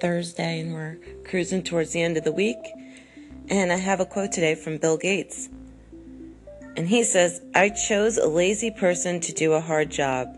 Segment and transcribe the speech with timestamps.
[0.00, 2.58] Thursday and we're cruising towards the end of the week.
[3.48, 5.48] And I have a quote today from Bill Gates.
[6.76, 10.36] And he says, I chose a lazy person to do a hard job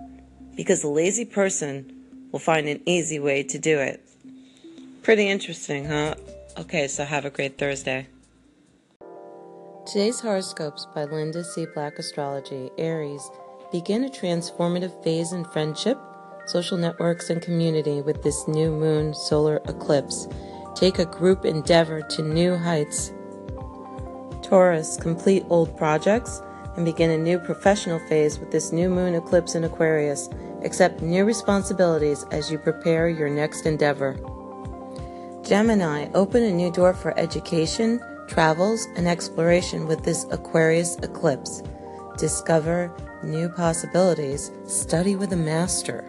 [0.56, 1.92] because a lazy person
[2.32, 4.02] will find an easy way to do it.
[5.02, 6.14] Pretty interesting, huh?
[6.58, 8.06] Okay, so have a great Thursday.
[9.86, 11.66] Today's horoscopes by Linda C.
[11.74, 13.30] Black Astrology, Aries,
[13.72, 15.98] begin a transformative phase in friendship
[16.46, 20.28] social networks, and community with this new moon solar eclipse.
[20.74, 23.12] Take a group endeavor to new heights.
[24.42, 26.42] Taurus, complete old projects
[26.76, 30.28] and begin a new professional phase with this new moon eclipse in Aquarius.
[30.64, 34.16] Accept new responsibilities as you prepare your next endeavor.
[35.42, 41.62] Gemini, open a new door for education, travels, and exploration with this Aquarius eclipse.
[42.16, 44.52] Discover new possibilities.
[44.66, 46.08] Study with a master.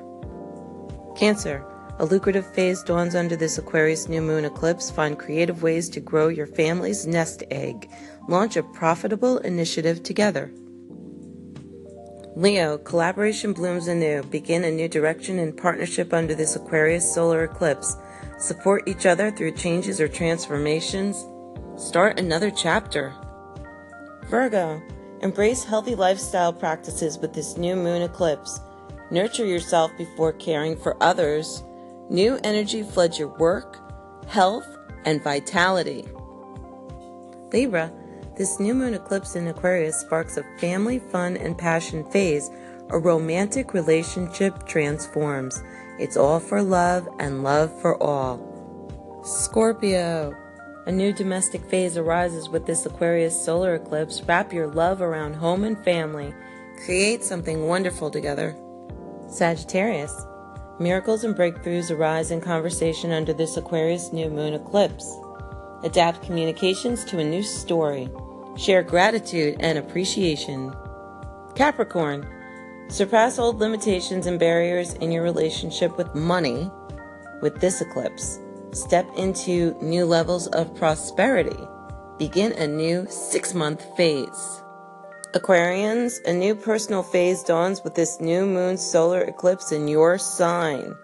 [1.15, 1.65] Cancer.
[1.99, 4.89] A lucrative phase dawns under this Aquarius new moon eclipse.
[4.89, 7.89] Find creative ways to grow your family's nest egg.
[8.27, 10.51] Launch a profitable initiative together.
[12.35, 14.23] Leo, collaboration blooms anew.
[14.23, 17.95] Begin a new direction in partnership under this Aquarius solar eclipse.
[18.39, 21.23] Support each other through changes or transformations.
[21.77, 23.13] Start another chapter.
[24.31, 24.81] Virgo,
[25.21, 28.59] embrace healthy lifestyle practices with this new moon eclipse.
[29.11, 31.63] Nurture yourself before caring for others.
[32.09, 33.77] New energy floods your work,
[34.27, 34.65] health,
[35.05, 36.05] and vitality.
[37.51, 37.91] Libra,
[38.37, 42.49] this new moon eclipse in Aquarius sparks a family fun and passion phase.
[42.89, 45.63] A romantic relationship transforms.
[45.99, 49.21] It's all for love and love for all.
[49.23, 50.35] Scorpio,
[50.85, 54.21] a new domestic phase arises with this Aquarius solar eclipse.
[54.23, 56.33] Wrap your love around home and family.
[56.85, 58.55] Create something wonderful together.
[59.33, 60.25] Sagittarius.
[60.79, 65.17] Miracles and breakthroughs arise in conversation under this Aquarius new moon eclipse.
[65.83, 68.09] Adapt communications to a new story.
[68.55, 70.73] Share gratitude and appreciation.
[71.55, 72.27] Capricorn.
[72.89, 76.69] Surpass old limitations and barriers in your relationship with money
[77.41, 78.39] with this eclipse.
[78.71, 81.67] Step into new levels of prosperity.
[82.17, 84.62] Begin a new six month phase.
[85.33, 90.95] Aquarians, a new personal phase dawns with this new moon solar eclipse in your sign.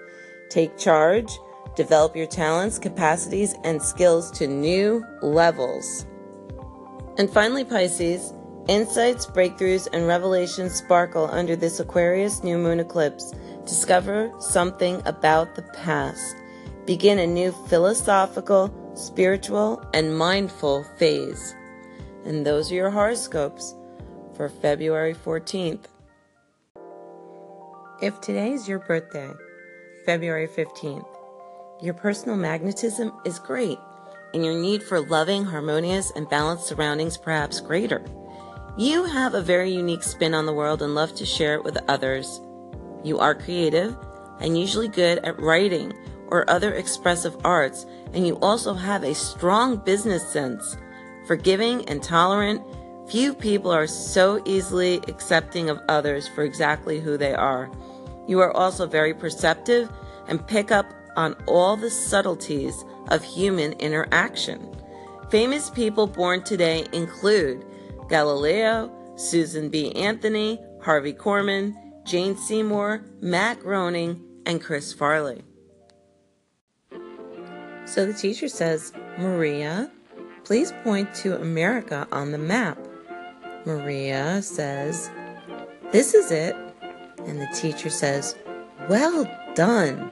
[0.51, 1.39] Take charge,
[1.75, 6.05] develop your talents, capacities, and skills to new levels.
[7.17, 8.31] And finally, Pisces,
[8.67, 13.33] insights, breakthroughs, and revelations sparkle under this Aquarius new moon eclipse.
[13.65, 16.35] Discover something about the past.
[16.85, 21.55] Begin a new philosophical, spiritual, and mindful phase.
[22.25, 23.73] And those are your horoscopes
[24.39, 25.83] for February 14th.
[28.01, 29.33] If today is your birthday,
[30.05, 31.05] February 15th,
[31.81, 33.77] your personal magnetism is great
[34.33, 38.01] and your need for loving, harmonious, and balanced surroundings perhaps greater.
[38.77, 41.77] You have a very unique spin on the world and love to share it with
[41.89, 42.39] others.
[43.03, 43.93] You are creative
[44.39, 45.91] and usually good at writing
[46.29, 50.77] or other expressive arts, and you also have a strong business sense,
[51.27, 52.61] forgiving and tolerant
[53.09, 57.71] Few people are so easily accepting of others for exactly who they are.
[58.27, 59.89] You are also very perceptive
[60.27, 64.75] and pick up on all the subtleties of human interaction.
[65.31, 67.65] Famous people born today include
[68.09, 69.91] Galileo, Susan B.
[69.95, 71.73] Anthony, Harvey Korman,
[72.05, 75.41] Jane Seymour, Matt Groening, and Chris Farley.
[77.85, 79.91] So the teacher says, Maria,
[80.43, 82.77] please point to America on the map.
[83.69, 85.11] Maria says,
[85.91, 86.55] This is it.
[87.27, 88.35] And the teacher says,
[88.89, 90.11] Well done.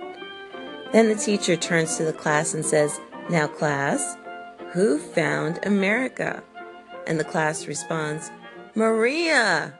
[0.92, 3.02] Then the teacher turns to the class and says,
[3.32, 4.16] Now, class,
[4.74, 6.44] who found America?
[7.08, 8.30] And the class responds,
[8.76, 9.74] Maria.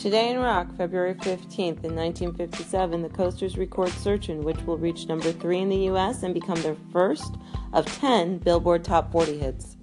[0.00, 5.30] Today in Rock, February 15th, in 1957, the Coasters record Searchin', which will reach number
[5.30, 6.24] three in the U.S.
[6.24, 7.36] and become their first
[7.72, 9.76] of 10 Billboard Top 40 hits.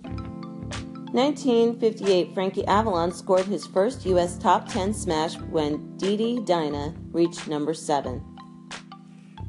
[1.13, 4.38] 1958, Frankie Avalon scored his first U.S.
[4.38, 8.21] top 10 smash when Dede Dinah reached number 7.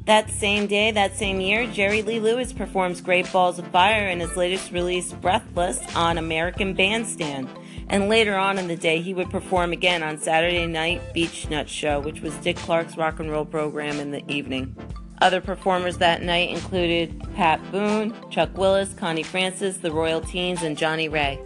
[0.05, 4.19] That same day, that same year, Jerry Lee Lewis performs Great Balls of Fire in
[4.19, 7.47] his latest release, Breathless, on American Bandstand.
[7.89, 11.99] And later on in the day, he would perform again on Saturday Night Beech-Nut Show,
[11.99, 14.75] which was Dick Clark's rock and roll program in the evening.
[15.21, 20.77] Other performers that night included Pat Boone, Chuck Willis, Connie Francis, the Royal Teens, and
[20.77, 21.39] Johnnie Ray.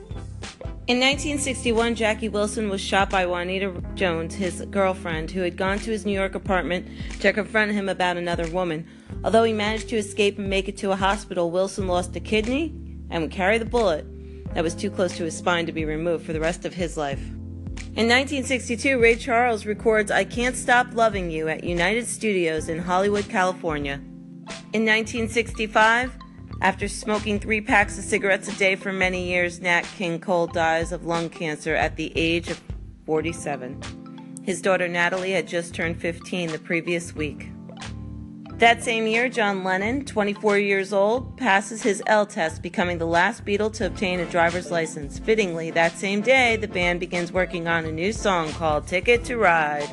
[0.85, 5.91] In 1961, Jackie Wilson was shot by Juanita Jones, his girlfriend, who had gone to
[5.91, 6.85] his New York apartment
[7.21, 8.85] to confront him about another woman.
[9.23, 12.73] Although he managed to escape and make it to a hospital, Wilson lost a kidney
[13.09, 14.05] and would carry the bullet
[14.53, 16.97] that was too close to his spine to be removed for the rest of his
[16.97, 17.25] life.
[17.95, 23.29] In 1962, Ray Charles records I Can't Stop Loving You at United Studios in Hollywood,
[23.29, 24.01] California.
[24.73, 26.17] In 1965,
[26.63, 30.93] after smoking three packs of cigarettes a day for many years, Nat King Cole dies
[30.93, 32.61] of lung cancer at the age of
[33.05, 34.39] 47.
[34.43, 37.49] His daughter Natalie had just turned 15 the previous week.
[38.53, 43.43] That same year, John Lennon, 24 years old, passes his L test, becoming the last
[43.43, 45.19] Beatle to obtain a driver's license.
[45.19, 49.35] Fittingly, that same day, the band begins working on a new song called Ticket to
[49.35, 49.89] Ride.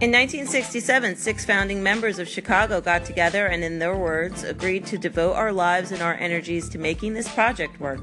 [0.00, 4.96] In 1967, six founding members of Chicago got together and, in their words, agreed to
[4.96, 7.98] devote our lives and our energies to making this project work.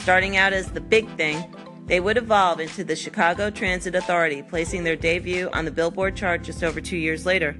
[0.00, 1.44] Starting out as the big thing,
[1.86, 6.42] they would evolve into the Chicago Transit Authority, placing their debut on the Billboard chart
[6.42, 7.50] just over two years later.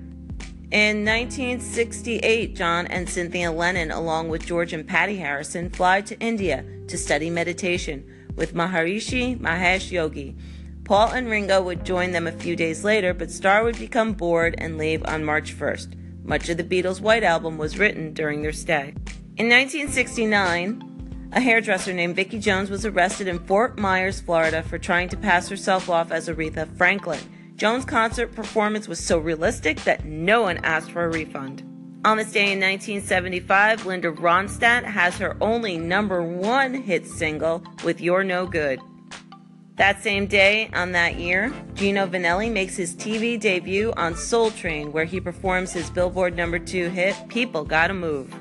[0.73, 6.65] In 1968, John and Cynthia Lennon, along with George and Pattie Harrison, fly to India
[6.89, 8.05] to study meditation
[8.35, 10.37] with Maharishi Mahesh Yogi
[10.88, 14.55] Paul and Ringo would join them a few days later, but Starr would become bored
[14.56, 16.25] and leave on March 1st.
[16.25, 18.94] Much of the Beatles' White Album was written during their stay.
[19.37, 25.11] In 1969, a hairdresser named Vicki Jones was arrested in Fort Myers, Florida, for trying
[25.11, 27.20] to pass herself off as Aretha Franklin.
[27.56, 31.62] Jones' concert performance was so realistic that no one asked for a refund.
[32.06, 38.00] On this day in 1975, Linda Ronstadt has her only number one hit single with
[38.00, 38.81] You're No Good.
[39.79, 44.91] That same day on that year, Gino Vannelli makes his TV debut on Soul Train,
[44.91, 48.35] where he performs his Billboard number two hit, People Gotta Move.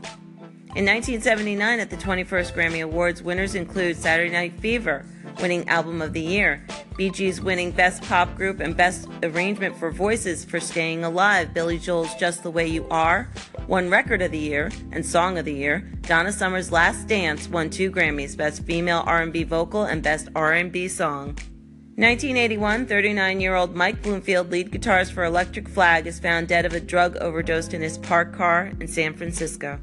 [0.77, 5.03] In 1979, at the 21st Grammy Awards, winners include Saturday Night Fever,
[5.41, 6.63] winning Album of the Year,
[6.95, 11.79] Bee Gees winning Best Pop Group and Best Arrangement for Voices for Staying Alive, Billy
[11.79, 13.27] Joel's Just the Way You Are,
[13.65, 15.79] won Record of the Year and Song of the Year.
[16.01, 21.29] Donna Summer's Last Dance won two Grammys, Best Female R&B Vocal and Best R&B Song.
[21.95, 27.17] 1981, 39-year-old Mike Bloomfield, lead guitarist for Electric Flag, is found dead of a drug
[27.17, 29.79] overdose in his parked car in San Francisco.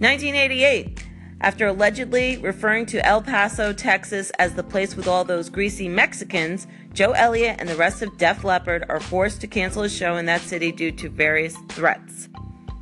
[0.00, 1.06] 1988,
[1.42, 6.66] after allegedly referring to El Paso, Texas as the place with all those greasy Mexicans,
[6.94, 10.24] Joe Elliott and the rest of Def Leppard are forced to cancel a show in
[10.24, 12.30] that city due to various threats.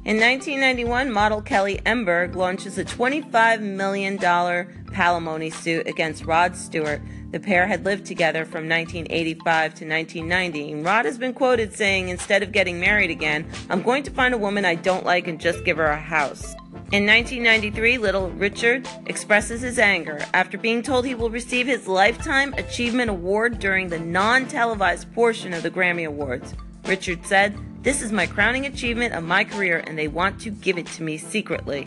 [0.05, 7.03] In 1991, model Kelly Emberg launches a $25 million palimony suit against Rod Stewart.
[7.33, 10.73] The pair had lived together from 1985 to 1990.
[10.73, 14.33] And Rod has been quoted saying, Instead of getting married again, I'm going to find
[14.33, 16.55] a woman I don't like and just give her a house.
[16.91, 22.55] In 1993, Little Richard expresses his anger after being told he will receive his Lifetime
[22.55, 26.55] Achievement Award during the non televised portion of the Grammy Awards.
[26.87, 30.79] Richard said, This is my crowning achievement of my career, and they want to give
[30.79, 31.81] it to me secretly.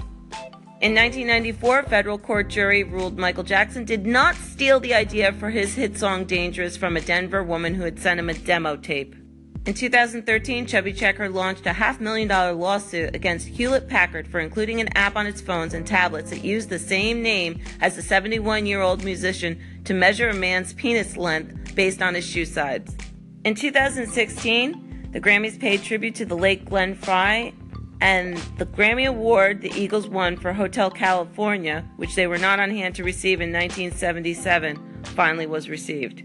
[0.82, 5.50] In 1994, a federal court jury ruled Michael Jackson did not steal the idea for
[5.50, 9.16] his hit song Dangerous from a Denver woman who had sent him a demo tape.
[9.64, 14.82] In 2013, Chubby Checker launched a half million dollar lawsuit against Hewlett Packard for including
[14.82, 18.66] an app on its phones and tablets that used the same name as the 71
[18.66, 22.98] year old musician to measure a man's penis length based on his shoe size.
[23.44, 27.54] In 2016, the Grammys paid tribute to the late Glenn Frey,
[28.02, 32.72] and the Grammy Award the Eagles won for Hotel California, which they were not on
[32.72, 36.24] hand to receive in 1977, finally was received.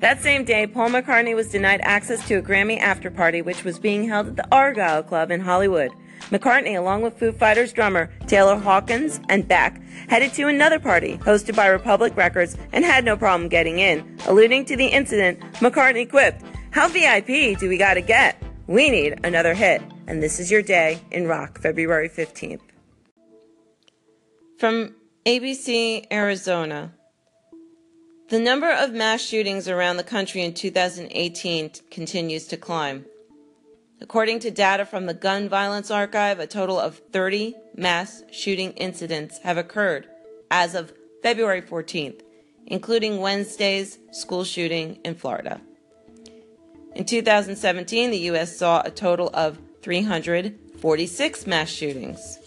[0.00, 3.80] That same day, Paul McCartney was denied access to a Grammy after party which was
[3.80, 5.90] being held at the Argyle Club in Hollywood.
[6.30, 11.56] McCartney, along with Foo Fighters drummer Taylor Hawkins and Beck, headed to another party hosted
[11.56, 14.18] by Republic Records and had no problem getting in.
[14.26, 18.40] Alluding to the incident, McCartney quipped, How VIP do we gotta get?
[18.68, 19.82] We need another hit.
[20.06, 22.60] And this is your day in rock, February 15th.
[24.58, 24.94] From
[25.26, 26.92] ABC, Arizona.
[28.28, 33.06] The number of mass shootings around the country in 2018 continues to climb.
[34.02, 39.38] According to data from the Gun Violence Archive, a total of 30 mass shooting incidents
[39.38, 40.08] have occurred
[40.50, 40.92] as of
[41.22, 42.20] February 14th,
[42.66, 45.62] including Wednesday's school shooting in Florida.
[46.94, 48.54] In 2017, the U.S.
[48.54, 52.38] saw a total of 346 mass shootings.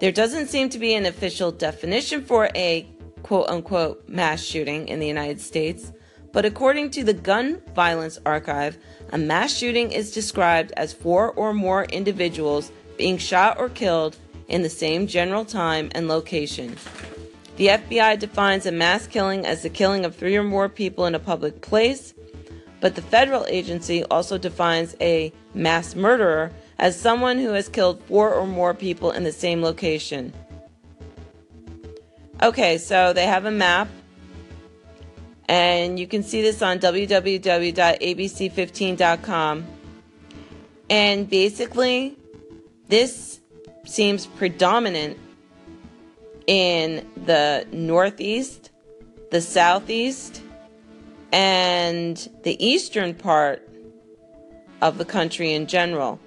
[0.00, 2.86] There doesn't seem to be an official definition for a
[3.24, 5.92] quote unquote mass shooting in the United States,
[6.30, 8.76] but according to the Gun Violence Archive,
[9.12, 14.62] a mass shooting is described as four or more individuals being shot or killed in
[14.62, 16.76] the same general time and location.
[17.56, 21.14] The FBI defines a mass killing as the killing of three or more people in
[21.14, 22.12] a public place,
[22.80, 28.34] but the federal agency also defines a mass murderer as someone who has killed four
[28.34, 30.34] or more people in the same location.
[32.42, 33.88] Okay, so they have a map,
[35.48, 39.66] and you can see this on www.abc15.com.
[40.90, 42.18] And basically,
[42.88, 43.40] this
[43.84, 45.18] seems predominant
[46.46, 48.70] in the Northeast,
[49.30, 50.42] the Southeast,
[51.32, 53.68] and the eastern part
[54.82, 56.20] of the country in general.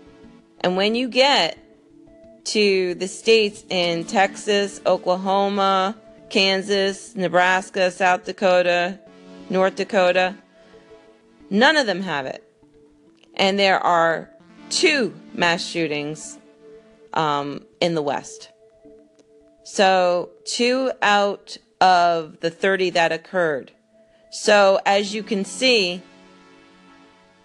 [0.61, 1.57] And when you get
[2.47, 5.97] to the states in Texas, Oklahoma,
[6.29, 8.99] Kansas, Nebraska, South Dakota,
[9.49, 10.35] North Dakota,
[11.49, 12.43] none of them have it.
[13.35, 14.29] And there are
[14.69, 16.37] two mass shootings
[17.13, 18.49] um, in the West.
[19.63, 23.73] So, two out of the 30 that occurred.
[24.31, 26.01] So, as you can see,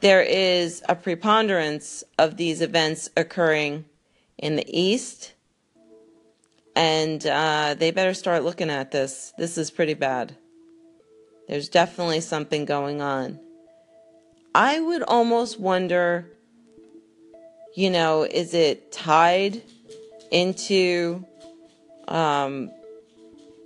[0.00, 3.84] there is a preponderance of these events occurring
[4.42, 5.32] in the East,
[6.76, 9.32] and uh, they better start looking at this.
[9.38, 10.36] This is pretty bad.
[11.48, 13.40] There's definitely something going on.
[14.54, 16.26] I would almost wonder,
[17.74, 19.62] you know, is it tied
[20.30, 21.24] into
[22.08, 22.70] um,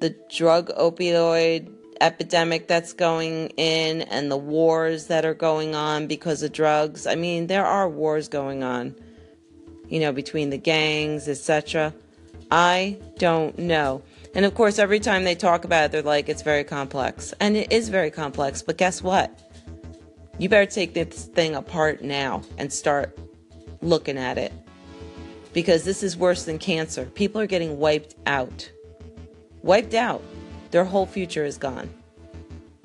[0.01, 6.43] the drug opioid epidemic that's going in and the wars that are going on because
[6.43, 7.07] of drugs.
[7.07, 8.95] I mean, there are wars going on,
[9.89, 11.93] you know, between the gangs, etc.
[12.51, 14.03] I don't know.
[14.35, 17.33] And of course, every time they talk about it, they're like, it's very complex.
[17.41, 18.63] And it is very complex.
[18.63, 19.39] But guess what?
[20.39, 23.19] You better take this thing apart now and start
[23.81, 24.53] looking at it
[25.55, 27.07] because this is worse than cancer.
[27.07, 28.71] People are getting wiped out.
[29.63, 30.23] Wiped out.
[30.71, 31.89] Their whole future is gone.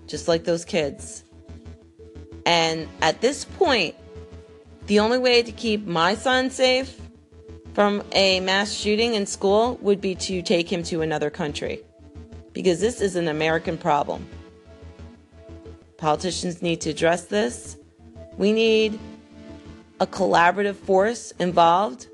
[0.07, 1.25] Just like those kids.
[2.45, 3.95] And at this point,
[4.87, 6.99] the only way to keep my son safe
[7.73, 11.81] from a mass shooting in school would be to take him to another country.
[12.53, 14.27] Because this is an American problem.
[15.97, 17.77] Politicians need to address this.
[18.37, 18.99] We need
[19.99, 22.07] a collaborative force involved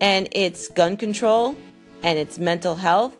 [0.00, 1.56] and it's gun control
[2.02, 3.16] and it's mental health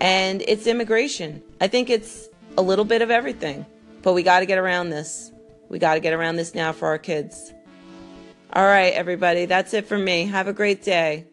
[0.00, 1.42] and it's immigration.
[1.60, 3.66] I think it's a little bit of everything,
[4.02, 5.32] but we got to get around this.
[5.68, 7.52] We got to get around this now for our kids.
[8.50, 10.24] All right, everybody, that's it for me.
[10.24, 11.26] Have a great day.